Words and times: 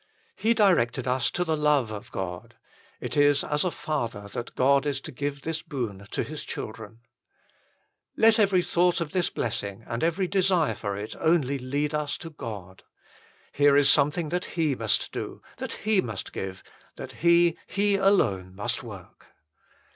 3 0.37 0.49
He 0.49 0.53
directed 0.55 1.07
us 1.07 1.29
to 1.29 1.43
the 1.43 1.55
love 1.55 1.91
of 1.91 2.11
God: 2.11 2.55
it 2.99 3.15
is 3.15 3.43
as 3.43 3.63
a 3.63 3.69
Father 3.69 4.27
that 4.29 4.55
God 4.55 4.87
is 4.87 4.99
to 4.99 5.11
give 5.11 5.43
this 5.43 5.61
boon 5.61 6.07
to 6.09 6.23
His 6.23 6.43
children. 6.43 7.01
Let 8.17 8.39
every 8.39 8.63
thought 8.63 8.99
of 8.99 9.11
this 9.11 9.29
blessing 9.29 9.83
and 9.85 10.03
every 10.03 10.27
desire 10.27 10.73
for 10.73 10.95
it 10.97 11.15
only 11.19 11.59
lead 11.59 11.93
us 11.93 12.17
to 12.17 12.31
God. 12.31 12.81
Here 13.51 13.77
is 13.77 13.91
something 13.91 14.29
that 14.29 14.45
HE 14.57 14.73
must 14.73 15.11
do, 15.11 15.43
that 15.57 15.73
He 15.73 16.01
must 16.01 16.33
give, 16.33 16.63
that 16.95 17.11
HE, 17.21 17.55
HE 17.67 17.97
ALONE, 17.97 18.55
must 18.55 18.81
work. 18.81 19.27